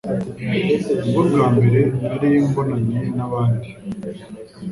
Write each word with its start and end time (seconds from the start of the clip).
Ni 1.03 1.09
bwo 1.09 1.21
bwa 1.29 1.45
mbere 1.55 1.79
nari 2.01 2.29
mbonanye 2.47 2.99
n'abandi 3.17 3.69